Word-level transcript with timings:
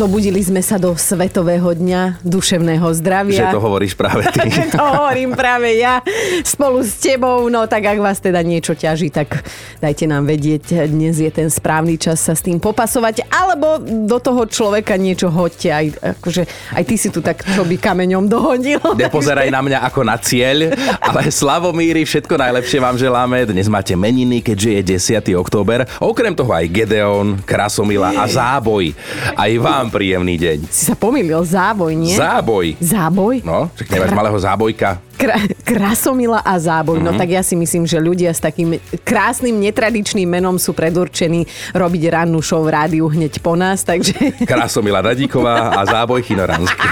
Zobudili 0.00 0.40
sme 0.40 0.64
sa 0.64 0.80
do 0.80 0.96
Svetového 0.96 1.76
dňa 1.76 2.24
duševného 2.24 2.88
zdravia. 2.96 3.52
Že 3.52 3.60
to 3.60 3.60
hovoríš 3.60 3.92
práve 3.92 4.24
ty. 4.32 4.48
to 4.72 4.80
hovorím 4.80 5.36
práve 5.36 5.76
ja 5.76 6.00
spolu 6.40 6.80
s 6.80 6.96
tebou. 6.96 7.52
No 7.52 7.68
tak 7.68 7.84
ak 7.84 8.00
vás 8.00 8.16
teda 8.16 8.40
niečo 8.40 8.72
ťaží, 8.72 9.12
tak 9.12 9.44
dajte 9.76 10.08
nám 10.08 10.24
vedieť. 10.24 10.88
Dnes 10.88 11.20
je 11.20 11.28
ten 11.28 11.52
správny 11.52 12.00
čas 12.00 12.16
sa 12.16 12.32
s 12.32 12.40
tým 12.40 12.56
popasovať. 12.56 13.28
Alebo 13.28 13.76
do 14.08 14.16
toho 14.24 14.48
človeka 14.48 14.96
niečo 14.96 15.28
hoďte. 15.28 15.68
Aj, 15.68 15.84
akože, 16.16 16.48
aj 16.48 16.84
ty 16.88 16.96
si 16.96 17.12
tu 17.12 17.20
tak 17.20 17.44
čo 17.44 17.68
by 17.68 17.76
kameňom 17.76 18.24
dohodil. 18.24 18.80
Nepozeraj 19.04 19.52
na 19.52 19.60
mňa 19.60 19.84
ako 19.84 20.00
na 20.00 20.16
cieľ, 20.16 20.72
ale 20.96 21.28
Slavomíri, 21.28 22.08
všetko 22.08 22.40
najlepšie 22.40 22.80
vám 22.80 22.96
želáme. 22.96 23.44
Dnes 23.52 23.68
máte 23.68 23.92
meniny, 23.92 24.40
keďže 24.40 24.80
je 24.80 24.82
10. 25.28 25.36
október. 25.36 25.84
Okrem 26.00 26.32
toho 26.32 26.56
aj 26.56 26.72
Gedeon, 26.72 27.44
Krasomila 27.44 28.16
a 28.16 28.24
Záboj. 28.24 28.96
Aj 29.36 29.52
vám 29.60 29.89
príjemný 29.90 30.38
deň. 30.38 30.58
Si 30.70 30.88
sa 30.88 30.94
pomýlil, 30.96 31.42
záboj, 31.42 31.92
nie? 31.92 32.14
Záboj. 32.14 32.78
Záboj? 32.78 33.34
No, 33.42 33.68
však 33.74 33.90
nemáš 33.90 34.12
malého 34.14 34.38
zábojka. 34.38 35.02
Kra- 35.20 35.52
krasomila 35.66 36.40
a 36.40 36.56
záboj. 36.56 36.96
Mm-hmm. 36.96 37.12
No 37.12 37.20
tak 37.20 37.28
ja 37.28 37.44
si 37.44 37.52
myslím, 37.52 37.84
že 37.84 38.00
ľudia 38.00 38.32
s 38.32 38.40
takým 38.40 38.80
krásnym, 39.04 39.52
netradičným 39.60 40.24
menom 40.24 40.56
sú 40.56 40.72
predurčení 40.72 41.44
robiť 41.76 42.02
rannú 42.08 42.40
show 42.40 42.64
v 42.64 42.72
rádiu 42.72 43.10
hneď 43.10 43.42
po 43.44 43.52
nás, 43.52 43.84
takže... 43.84 44.16
Krasomila 44.48 45.04
Dadíková 45.04 45.76
a 45.76 45.84
záboj 45.84 46.24
Chinoranský. 46.24 46.88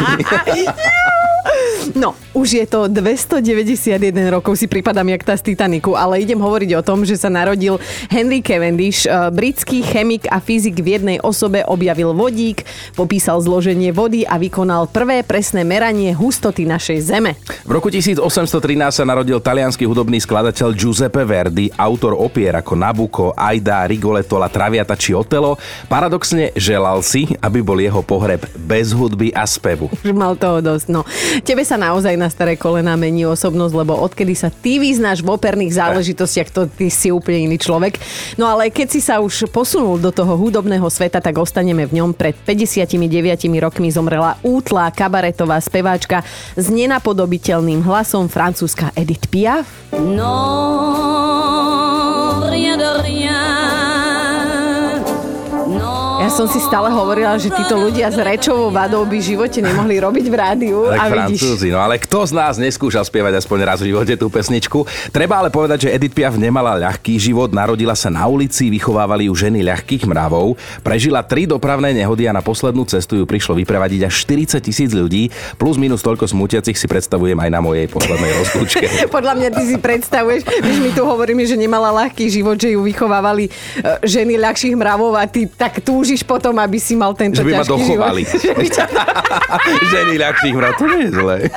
No, 1.98 2.14
už 2.30 2.62
je 2.62 2.66
to 2.70 2.86
291 2.86 3.98
rokov, 4.30 4.54
si 4.54 4.70
pripadám 4.70 5.10
jak 5.10 5.26
tá 5.26 5.34
z 5.34 5.50
Titaniku, 5.50 5.98
ale 5.98 6.22
idem 6.22 6.38
hovoriť 6.38 6.78
o 6.78 6.82
tom, 6.86 7.02
že 7.02 7.18
sa 7.18 7.26
narodil 7.26 7.82
Henry 8.06 8.38
Cavendish, 8.38 9.02
eh, 9.02 9.34
britský 9.34 9.82
chemik 9.82 10.30
a 10.30 10.38
fyzik 10.38 10.78
v 10.78 10.94
jednej 10.94 11.18
osobe 11.18 11.66
objavil 11.66 12.14
vodík, 12.14 12.62
popísal 12.94 13.42
zloženie 13.42 13.90
vody 13.90 14.22
a 14.22 14.38
vykonal 14.38 14.86
prvé 14.86 15.26
presné 15.26 15.66
meranie 15.66 16.14
hustoty 16.14 16.70
našej 16.70 16.98
Zeme. 17.02 17.34
V 17.66 17.72
roku 17.74 17.90
1813 17.90 18.94
sa 18.94 19.02
narodil 19.02 19.42
talianský 19.42 19.82
hudobný 19.82 20.22
skladateľ 20.22 20.78
Giuseppe 20.78 21.26
Verdi, 21.26 21.66
autor 21.74 22.14
opier 22.14 22.54
ako 22.62 22.78
Nabucco, 22.78 23.34
Aida, 23.34 23.82
Rigoletto, 23.90 24.38
La 24.38 24.46
Traviata 24.46 24.94
či 24.94 25.18
Otelo. 25.18 25.58
Paradoxne 25.90 26.54
želal 26.54 27.02
si, 27.02 27.26
aby 27.42 27.58
bol 27.58 27.82
jeho 27.82 28.06
pohreb 28.06 28.46
bez 28.54 28.94
hudby 28.94 29.34
a 29.34 29.42
spevu. 29.50 29.90
Mal 30.14 30.38
toho 30.38 30.62
dosť. 30.62 30.86
No, 30.94 31.02
tebe 31.42 31.66
sa 31.66 31.87
naozaj 31.88 32.14
na 32.20 32.28
staré 32.28 32.60
kolena 32.60 32.92
mení 33.00 33.24
osobnosť, 33.24 33.72
lebo 33.72 33.96
odkedy 33.96 34.36
sa 34.36 34.52
ty 34.52 34.76
vyznáš 34.76 35.24
v 35.24 35.32
operných 35.32 35.72
záležitostiach, 35.72 36.48
to 36.52 36.68
ty 36.68 36.92
si 36.92 37.08
úplne 37.08 37.48
iný 37.48 37.56
človek. 37.56 37.96
No 38.36 38.44
ale 38.44 38.68
keď 38.68 38.88
si 38.92 39.00
sa 39.00 39.24
už 39.24 39.48
posunul 39.48 39.96
do 39.96 40.12
toho 40.12 40.36
hudobného 40.36 40.84
sveta, 40.92 41.24
tak 41.24 41.40
ostaneme 41.40 41.88
v 41.88 42.04
ňom. 42.04 42.12
Pred 42.12 42.36
59 42.44 42.92
rokmi 43.64 43.88
zomrela 43.88 44.36
útla 44.44 44.92
kabaretová 44.92 45.56
speváčka 45.64 46.20
s 46.54 46.68
nenapodobiteľným 46.68 47.80
hlasom 47.84 48.28
francúzska 48.28 48.92
Edith 48.92 49.30
Piaf. 49.32 49.64
Non, 49.96 51.27
Ja 56.28 56.44
som 56.44 56.44
si 56.44 56.60
stále 56.60 56.92
hovorila, 56.92 57.40
že 57.40 57.48
títo 57.48 57.80
ľudia 57.80 58.12
s 58.12 58.20
rečovou 58.20 58.68
vadou 58.68 59.00
by 59.08 59.16
v 59.16 59.32
živote 59.32 59.64
nemohli 59.64 59.96
robiť 59.96 60.28
v 60.28 60.34
rádiu. 60.36 60.84
Tak 60.92 61.00
a 61.00 61.04
francúzi, 61.08 61.72
no 61.72 61.80
ale 61.80 61.96
kto 61.96 62.20
z 62.28 62.36
nás 62.36 62.60
neskúšal 62.60 63.00
spievať 63.00 63.40
aspoň 63.40 63.58
raz 63.64 63.80
v 63.80 63.96
živote 63.96 64.12
tú 64.12 64.28
pesničku? 64.28 64.84
Treba 65.08 65.40
ale 65.40 65.48
povedať, 65.48 65.88
že 65.88 65.96
Edith 65.96 66.12
Piaf 66.12 66.36
nemala 66.36 66.76
ľahký 66.76 67.16
život, 67.16 67.56
narodila 67.56 67.96
sa 67.96 68.12
na 68.12 68.28
ulici, 68.28 68.68
vychovávali 68.68 69.32
ju 69.32 69.40
ženy 69.40 69.64
ľahkých 69.72 70.04
mravov, 70.04 70.60
prežila 70.84 71.24
tri 71.24 71.48
dopravné 71.48 71.96
nehody 71.96 72.28
a 72.28 72.36
na 72.36 72.44
poslednú 72.44 72.84
cestu 72.84 73.16
ju 73.16 73.24
prišlo 73.24 73.56
vyprevadiť 73.64 74.12
až 74.12 74.28
40 74.28 74.60
tisíc 74.60 74.92
ľudí, 74.92 75.32
plus 75.56 75.80
minus 75.80 76.04
toľko 76.04 76.28
smutiacich 76.28 76.76
si 76.76 76.84
predstavujem 76.84 77.40
aj 77.40 77.48
na 77.48 77.64
mojej 77.64 77.88
poslednej 77.88 78.36
rozlúčke. 78.36 78.84
podľa 79.16 79.32
mňa 79.32 79.48
ty 79.56 79.62
si 79.64 79.80
predstavuješ, 79.80 80.44
že 80.44 80.80
my 80.84 80.92
tu 80.92 81.08
hovoríme, 81.08 81.40
že 81.48 81.56
nemala 81.56 81.88
ľahký 82.04 82.28
život, 82.28 82.60
že 82.60 82.76
ju 82.76 82.84
vychovávali 82.84 83.48
e, 83.48 83.50
ženy 84.04 84.36
ľahších 84.36 84.76
mravov 84.76 85.16
a 85.16 85.24
ty 85.24 85.48
tak 85.48 85.80
túžiš 85.80 86.17
potom, 86.22 86.54
aby 86.54 86.78
si 86.78 86.94
mal 86.94 87.12
tento 87.12 87.38
Že 87.38 87.44
by 87.44 87.52
ma 87.52 87.56
ťažký 87.58 87.72
dochovali. 87.72 88.22
život. 88.22 88.42
Že 88.44 88.52
by 88.54 88.66
ťa- 88.68 88.90
Ženy 89.92 90.14
mrav, 90.52 90.72
to 90.74 90.84
nie 90.86 91.00
je 91.04 91.10
zlé. 91.12 91.36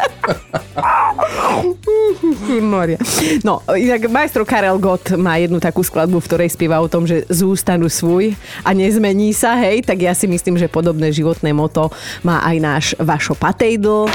Moria. 2.63 2.97
No, 3.41 3.61
inak 3.69 4.07
majstro 4.07 4.44
Karel 4.44 4.77
Gott 4.77 5.13
má 5.13 5.35
jednu 5.38 5.59
takú 5.59 5.81
skladbu, 5.81 6.19
v 6.19 6.27
ktorej 6.27 6.50
spieva 6.50 6.79
o 6.79 6.88
tom, 6.88 7.03
že 7.03 7.27
zústanu 7.27 7.88
svoj 7.88 8.33
a 8.61 8.71
nezmení 8.71 9.31
sa, 9.31 9.55
hej, 9.57 9.81
tak 9.81 10.00
ja 10.00 10.11
si 10.11 10.25
myslím, 10.25 10.55
že 10.55 10.67
podobné 10.67 11.09
životné 11.09 11.51
moto 11.51 11.89
má 12.21 12.41
aj 12.41 12.55
náš 12.57 12.85
Vašo 12.97 13.33
Patejdl. 13.33 14.07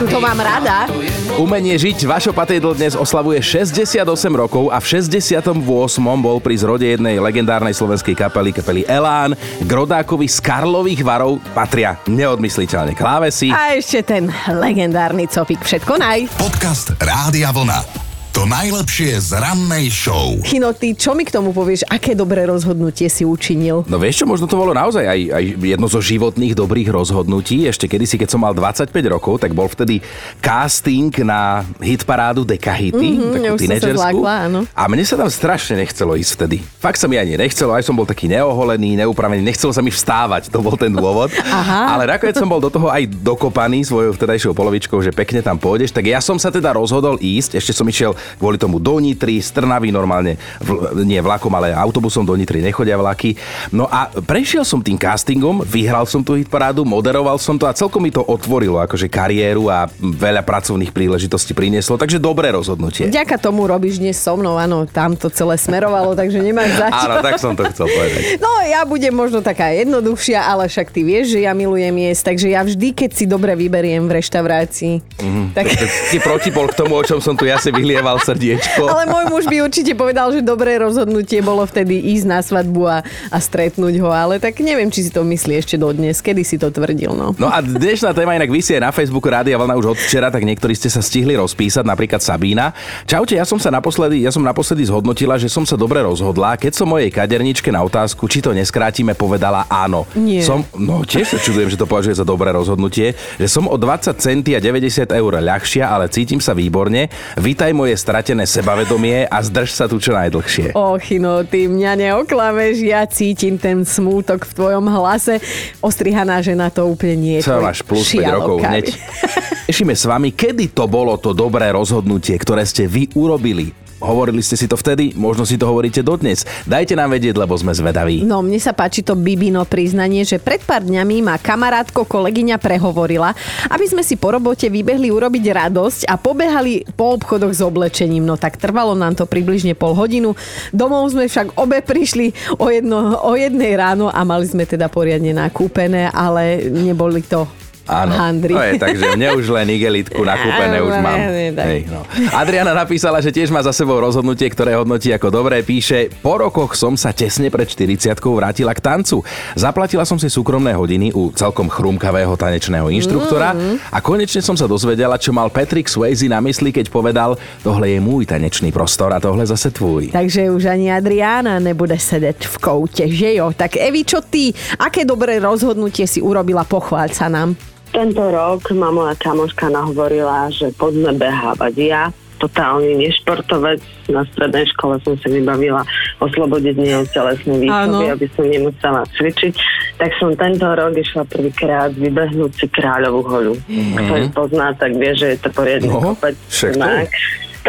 Tuto 0.00 0.22
mám 0.22 0.38
rada. 0.38 0.86
Umenie 1.34 1.74
žiť 1.74 2.06
Vašo 2.06 2.30
Patejdl 2.30 2.78
dnes 2.78 2.94
oslavuje 2.94 3.42
68 3.42 4.06
rokov 4.32 4.70
a 4.70 4.78
v 4.78 4.86
68. 4.86 5.50
bol 5.98 6.38
pri 6.38 6.54
zrode 6.54 6.86
jednej 6.86 7.18
legendárnej 7.18 7.74
slovenskej 7.74 8.14
kapely, 8.14 8.54
kapely 8.54 8.82
Elán, 8.86 9.34
k 9.36 9.70
rodákovi 9.70 10.30
z 10.30 10.38
Karlových 10.38 11.02
varov 11.02 11.42
patria 11.50 11.98
neodmysliteľne 12.06 12.94
klávesy. 12.94 13.50
A 13.50 13.74
ešte 13.74 14.06
ten 14.06 14.30
legendárny 14.46 15.26
copik. 15.26 15.58
Všetko 15.58 15.98
naj. 15.98 16.30
Podcast 16.38 16.94
Rádia 17.02 17.50
Vlna. 17.50 18.09
To 18.40 18.48
najlepšie 18.48 19.20
z 19.20 19.36
rannej 19.36 19.92
show. 19.92 20.32
Chino, 20.40 20.72
ty 20.72 20.96
čo 20.96 21.12
mi 21.12 21.28
k 21.28 21.36
tomu 21.36 21.52
povieš? 21.52 21.84
Aké 21.84 22.16
dobré 22.16 22.48
rozhodnutie 22.48 23.04
si 23.04 23.20
učinil? 23.20 23.84
No 23.84 24.00
vieš 24.00 24.24
čo, 24.24 24.24
možno 24.24 24.48
to 24.48 24.56
bolo 24.56 24.72
naozaj 24.72 25.04
aj, 25.04 25.20
aj 25.28 25.44
jedno 25.60 25.84
zo 25.84 26.00
životných 26.00 26.56
dobrých 26.56 26.88
rozhodnutí. 26.88 27.68
Ešte 27.68 27.84
kedysi, 27.84 28.16
keď 28.16 28.32
som 28.32 28.40
mal 28.40 28.56
25 28.56 28.88
rokov, 29.12 29.44
tak 29.44 29.52
bol 29.52 29.68
vtedy 29.68 30.00
casting 30.40 31.12
na 31.20 31.68
hitparádu 31.84 32.48
Dekahity, 32.48 33.12
Mhm, 33.12 33.28
ja 33.28 33.52
takú 33.52 33.60
tínedžerskú. 33.60 34.00
zlákla, 34.00 34.32
áno. 34.48 34.60
A 34.72 34.82
mne 34.88 35.04
sa 35.04 35.20
tam 35.20 35.28
strašne 35.28 35.76
nechcelo 35.76 36.16
ísť 36.16 36.32
vtedy. 36.32 36.64
Fakt 36.80 36.96
sa 36.96 37.12
mi 37.12 37.20
ani 37.20 37.36
nechcelo, 37.36 37.76
aj 37.76 37.84
som 37.84 37.92
bol 37.92 38.08
taký 38.08 38.24
neoholený, 38.24 39.04
neupravený, 39.04 39.44
nechcelo 39.44 39.76
sa 39.76 39.84
mi 39.84 39.92
vstávať, 39.92 40.48
to 40.48 40.64
bol 40.64 40.80
ten 40.80 40.88
dôvod. 40.88 41.28
Aha. 41.44 41.92
Ale 41.92 42.08
nakoniec 42.08 42.40
som 42.40 42.48
bol 42.48 42.56
do 42.56 42.72
toho 42.72 42.88
aj 42.88 43.04
dokopaný 43.04 43.84
svojou 43.84 44.16
vtedajšou 44.16 44.56
polovičkou, 44.56 44.96
že 45.04 45.12
pekne 45.12 45.44
tam 45.44 45.60
pôjdeš, 45.60 45.92
tak 45.92 46.08
ja 46.08 46.24
som 46.24 46.40
sa 46.40 46.48
teda 46.48 46.72
rozhodol 46.72 47.20
ísť, 47.20 47.60
ešte 47.60 47.76
som 47.76 47.84
išiel 47.84 48.16
kvôli 48.36 48.54
tomu 48.54 48.76
do 48.76 48.96
Nitry, 48.96 49.38
z 49.38 49.50
Trnavy 49.52 49.88
normálne, 49.88 50.34
vl- 50.58 50.78
nie 51.00 51.18
vlakom, 51.18 51.50
ale 51.50 51.72
autobusom 51.72 52.22
do 52.22 52.32
Nitry 52.32 52.60
nechodia 52.60 52.94
vlaky. 52.94 53.34
No 53.70 53.84
a 53.84 54.06
prešiel 54.12 54.62
som 54.62 54.78
tým 54.78 54.94
castingom, 54.94 55.62
vyhral 55.62 56.04
som 56.04 56.20
tú 56.20 56.34
hitparádu, 56.34 56.82
moderoval 56.82 57.36
som 57.36 57.54
to 57.54 57.64
a 57.64 57.72
celkom 57.72 58.00
mi 58.00 58.10
to 58.10 58.20
otvorilo 58.20 58.78
akože 58.78 59.06
kariéru 59.06 59.66
a 59.66 59.88
veľa 59.94 60.40
pracovných 60.40 60.90
príležitostí 60.90 61.50
prinieslo, 61.50 61.94
takže 61.94 62.16
dobré 62.16 62.50
rozhodnutie. 62.50 63.06
Vďaka 63.06 63.36
tomu 63.36 63.64
robíš 63.64 63.96
dnes 63.96 64.14
so 64.14 64.34
mnou, 64.34 64.54
áno, 64.54 64.84
tam 64.84 65.14
to 65.14 65.28
celé 65.28 65.56
smerovalo, 65.56 66.12
takže 66.12 66.38
nemáš 66.38 66.74
za 66.74 66.88
čo. 66.88 67.06
Áno, 67.06 67.14
tak 67.20 67.34
som 67.36 67.52
to 67.52 67.64
chcel 67.66 67.86
povedať. 67.86 68.22
No, 68.40 68.50
ja 68.62 68.82
budem 68.82 69.12
možno 69.12 69.40
taká 69.40 69.70
jednoduchšia, 69.70 70.40
ale 70.42 70.64
však 70.64 70.88
ty 70.88 71.00
vieš, 71.00 71.32
že 71.32 71.40
ja 71.40 71.52
milujem 71.52 71.92
jesť, 72.02 72.22
takže 72.26 72.46
ja 72.48 72.60
vždy, 72.60 72.88
keď 72.90 73.10
si 73.12 73.24
dobre 73.24 73.52
vyberiem 73.54 74.02
v 74.02 74.12
reštaurácii, 74.14 74.94
Mhm. 75.20 75.42
tak... 75.52 75.64
Taký 75.70 76.18
protipol 76.20 76.66
k 76.66 76.74
tomu, 76.74 76.94
o 76.94 77.02
čom 77.02 77.18
som 77.18 77.32
tu 77.32 77.44
ja 77.44 77.56
si 77.56 77.70
vylieval 77.70 78.09
srdiečko. 78.18 78.82
Ale 78.88 79.06
môj 79.06 79.24
muž 79.30 79.44
by 79.46 79.62
určite 79.62 79.92
povedal, 79.94 80.32
že 80.34 80.42
dobré 80.42 80.80
rozhodnutie 80.80 81.44
bolo 81.44 81.62
vtedy 81.62 82.00
ísť 82.16 82.26
na 82.26 82.40
svadbu 82.42 82.82
a, 82.88 82.98
a 83.30 83.38
stretnúť 83.38 84.00
ho, 84.02 84.10
ale 84.10 84.42
tak 84.42 84.58
neviem, 84.64 84.90
či 84.90 85.06
si 85.06 85.10
to 85.12 85.22
myslí 85.22 85.60
ešte 85.60 85.76
dodnes, 85.76 86.18
kedy 86.18 86.42
si 86.42 86.56
to 86.56 86.72
tvrdil, 86.72 87.12
no. 87.14 87.36
No 87.36 87.52
a 87.52 87.60
dnešná 87.60 88.16
téma 88.16 88.34
inak 88.34 88.50
vysí 88.50 88.74
aj 88.74 88.82
na 88.88 88.92
Facebooku 88.94 89.28
Rádia 89.28 89.60
Vlna 89.60 89.76
už 89.76 89.94
od 89.94 89.98
včera, 90.00 90.32
tak 90.32 90.42
niektorí 90.42 90.72
ste 90.74 90.88
sa 90.88 91.04
stihli 91.04 91.36
rozpísať, 91.36 91.84
napríklad 91.84 92.24
Sabína. 92.24 92.72
Čaute, 93.04 93.36
ja 93.36 93.44
som 93.44 93.60
sa 93.60 93.68
naposledy, 93.68 94.24
ja 94.24 94.32
som 94.32 94.40
naposledy 94.40 94.88
zhodnotila, 94.88 95.36
že 95.36 95.52
som 95.52 95.68
sa 95.68 95.76
dobre 95.76 96.00
rozhodla, 96.00 96.56
keď 96.56 96.72
som 96.72 96.88
mojej 96.88 97.12
kaderničke 97.12 97.68
na 97.68 97.84
otázku, 97.84 98.24
či 98.26 98.40
to 98.40 98.56
neskrátime, 98.56 99.12
povedala 99.12 99.68
áno. 99.68 100.08
Nie. 100.16 100.40
Som, 100.40 100.64
no 100.74 101.04
tiež 101.04 101.36
sa 101.36 101.38
čudujem, 101.38 101.68
že 101.68 101.76
to 101.76 101.84
považuje 101.84 102.16
za 102.16 102.24
dobré 102.24 102.54
rozhodnutie, 102.56 103.12
že 103.36 103.48
som 103.50 103.68
o 103.68 103.76
20 103.76 104.16
centy 104.16 104.56
a 104.56 104.60
90 104.62 105.10
eur 105.10 105.32
ľahšia, 105.36 105.84
ale 105.90 106.08
cítim 106.08 106.40
sa 106.40 106.56
výborne. 106.56 107.12
Vítaj 107.36 107.74
moje 107.76 107.99
stratené 108.00 108.48
sebavedomie 108.48 109.28
a 109.28 109.38
zdrž 109.44 109.70
sa 109.76 109.84
tu 109.84 110.00
čo 110.00 110.16
najdlhšie. 110.16 110.72
Ochino, 110.72 111.44
ty 111.44 111.68
mňa 111.68 111.92
neoklameš, 112.00 112.80
ja 112.80 113.04
cítim 113.04 113.60
ten 113.60 113.84
smútok 113.84 114.48
v 114.48 114.52
tvojom 114.56 114.88
hlase. 114.88 115.36
Ostrihaná 115.84 116.40
žena 116.40 116.72
to 116.72 116.88
úplne 116.88 117.20
nie 117.20 117.36
je. 117.38 117.44
Co 117.44 117.60
máš 117.60 117.84
plus 117.84 118.08
5 118.08 118.24
šialok 118.24 118.40
rokov 118.40 118.56
hneď. 118.64 118.84
Tešíme 119.68 119.92
s 119.92 120.04
vami, 120.08 120.32
kedy 120.32 120.72
to 120.72 120.88
bolo 120.88 121.20
to 121.20 121.36
dobré 121.36 121.68
rozhodnutie, 121.68 122.40
ktoré 122.40 122.64
ste 122.64 122.88
vy 122.88 123.12
urobili. 123.12 123.89
Hovorili 124.00 124.40
ste 124.40 124.56
si 124.56 124.66
to 124.66 124.74
vtedy, 124.74 125.12
možno 125.14 125.44
si 125.44 125.60
to 125.60 125.68
hovoríte 125.68 126.00
dodnes. 126.00 126.42
Dajte 126.64 126.96
nám 126.96 127.12
vedieť, 127.14 127.36
lebo 127.36 127.54
sme 127.54 127.76
zvedaví. 127.76 128.24
No, 128.24 128.40
mne 128.40 128.58
sa 128.58 128.72
páči 128.72 129.04
to 129.04 129.14
Bibino 129.14 129.62
priznanie, 129.68 130.24
že 130.24 130.40
pred 130.40 130.64
pár 130.64 130.82
dňami 130.82 131.22
ma 131.22 131.36
kamarátko 131.36 132.08
kolegyňa 132.08 132.56
prehovorila, 132.56 133.36
aby 133.70 133.84
sme 133.86 134.02
si 134.02 134.16
po 134.16 134.32
robote 134.34 134.66
vybehli 134.66 135.12
urobiť 135.12 135.44
radosť 135.52 136.00
a 136.08 136.16
pobehali 136.16 136.88
po 136.96 137.14
obchodoch 137.20 137.52
s 137.52 137.60
oblečením. 137.60 138.24
No 138.24 138.40
tak 138.40 138.56
trvalo 138.56 138.96
nám 138.96 139.14
to 139.14 139.28
približne 139.28 139.76
pol 139.76 139.92
hodinu. 139.92 140.32
Domov 140.72 141.12
sme 141.12 141.28
však 141.28 141.60
obe 141.60 141.84
prišli 141.84 142.56
o, 142.56 142.72
jedno, 142.72 143.20
o 143.20 143.32
jednej 143.36 143.76
ráno 143.76 144.08
a 144.08 144.24
mali 144.24 144.48
sme 144.48 144.64
teda 144.64 144.88
poriadne 144.88 145.36
nakúpené, 145.36 146.08
ale 146.10 146.66
neboli 146.72 147.20
to 147.20 147.44
Áno, 147.90 148.14
handry. 148.14 148.54
to 148.54 148.62
je 148.62 148.72
tak, 148.78 148.94
že 148.94 149.06
mne 149.18 149.34
už 149.34 149.50
len 149.50 149.66
igelitku 149.66 150.22
nakúpené 150.30 150.78
už 150.78 150.94
mám. 151.02 151.18
Nie, 151.18 151.50
tak. 151.50 151.66
Hej, 151.66 151.80
no. 151.90 152.06
Adriana 152.30 152.70
napísala, 152.70 153.18
že 153.18 153.34
tiež 153.34 153.50
má 153.50 153.58
za 153.66 153.74
sebou 153.74 153.98
rozhodnutie, 153.98 154.46
ktoré 154.46 154.78
hodnotí 154.78 155.10
ako 155.10 155.34
dobré. 155.34 155.66
Píše, 155.66 156.14
po 156.22 156.38
rokoch 156.38 156.78
som 156.78 156.94
sa 156.94 157.10
tesne 157.10 157.50
pred 157.50 157.66
40 157.66 158.14
vrátila 158.14 158.70
k 158.70 158.80
tancu. 158.80 159.26
Zaplatila 159.58 160.06
som 160.06 160.22
si 160.22 160.30
súkromné 160.30 160.70
hodiny 160.78 161.10
u 161.10 161.34
celkom 161.34 161.66
chrumkavého 161.66 162.38
tanečného 162.38 162.86
inštruktora 162.94 163.42
Mm-hmm. 163.50 163.90
a 163.90 163.98
konečne 163.98 164.44
som 164.44 164.54
sa 164.54 164.68
dozvedela, 164.68 165.18
čo 165.18 165.34
mal 165.34 165.50
Patrick 165.50 165.90
Swayze 165.90 166.30
na 166.30 166.38
mysli, 166.44 166.70
keď 166.70 166.86
povedal, 166.92 167.34
tohle 167.64 167.96
je 167.96 167.98
môj 167.98 168.28
tanečný 168.28 168.70
prostor 168.70 169.10
a 169.10 169.18
tohle 169.18 169.42
zase 169.42 169.74
tvoj. 169.74 170.12
Takže 170.14 170.52
už 170.52 170.70
ani 170.70 170.92
Adriána 170.92 171.58
nebude 171.58 171.96
sedeť 171.98 172.46
v 172.46 172.56
koute, 172.60 173.04
že 173.10 173.40
jo? 173.40 173.50
Tak 173.50 173.80
Evi, 173.80 174.06
čo 174.06 174.22
ty? 174.22 174.54
Aké 174.78 175.02
dobré 175.02 175.40
rozhodnutie 175.40 176.04
si 176.06 176.22
urobila? 176.22 176.62
Pochváľ 176.62 177.08
sa 177.10 177.26
nám. 177.26 177.56
Tento 177.90 178.22
rok 178.22 178.70
ma 178.70 178.94
moja 178.94 179.18
kamoška 179.18 179.66
nahovorila, 179.66 180.46
že 180.54 180.70
poďme 180.78 181.10
behávať. 181.18 181.74
Ja, 181.82 182.02
totálny 182.40 182.96
nešportovec, 182.96 183.84
na 184.08 184.24
strednej 184.32 184.64
škole 184.72 184.96
som 185.04 185.12
si 185.20 185.28
vybavila 185.28 185.84
oslobodiť 186.24 186.74
nie 186.80 186.96
od 186.96 187.06
telesnej 187.12 187.68
výchovy, 187.68 188.04
aby 188.10 188.26
som 188.32 188.48
nemusela 188.48 189.04
cvičiť. 189.12 189.54
Tak 190.00 190.10
som 190.16 190.32
tento 190.32 190.64
rok 190.64 190.96
išla 190.96 191.28
prvýkrát 191.28 191.92
vybehnúť 191.92 192.52
si 192.56 192.66
kráľovú 192.72 193.20
holu. 193.28 193.54
Kto 193.68 194.12
ju 194.16 194.26
pozná, 194.32 194.72
tak 194.72 194.96
vie, 194.96 195.12
že 195.12 195.36
je 195.36 195.38
to 195.44 195.50
poriadny 195.52 195.92
No, 195.92 196.00
kopec. 196.00 196.34